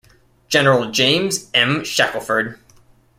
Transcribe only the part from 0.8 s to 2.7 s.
James M. Shackelford.